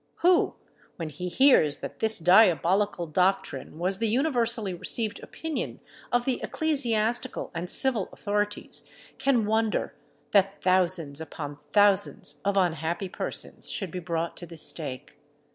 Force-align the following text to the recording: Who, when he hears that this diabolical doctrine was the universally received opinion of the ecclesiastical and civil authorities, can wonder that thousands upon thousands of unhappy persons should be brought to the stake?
Who, 0.21 0.55
when 0.95 1.09
he 1.09 1.29
hears 1.29 1.77
that 1.77 1.99
this 1.99 2.17
diabolical 2.17 3.05
doctrine 3.05 3.77
was 3.77 3.99
the 3.99 4.07
universally 4.07 4.73
received 4.73 5.21
opinion 5.21 5.79
of 6.11 6.25
the 6.25 6.41
ecclesiastical 6.41 7.51
and 7.53 7.69
civil 7.69 8.09
authorities, 8.11 8.89
can 9.19 9.45
wonder 9.45 9.93
that 10.31 10.59
thousands 10.63 11.21
upon 11.21 11.59
thousands 11.71 12.39
of 12.43 12.57
unhappy 12.57 13.09
persons 13.09 13.69
should 13.69 13.91
be 13.91 13.99
brought 13.99 14.35
to 14.37 14.47
the 14.47 14.57
stake? 14.57 15.19